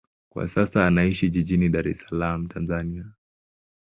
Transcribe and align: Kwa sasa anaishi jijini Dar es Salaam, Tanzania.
Kwa 0.29 0.47
sasa 0.47 0.87
anaishi 0.87 1.29
jijini 1.29 1.69
Dar 1.69 1.87
es 1.87 1.99
Salaam, 1.99 2.47
Tanzania. 2.47 3.05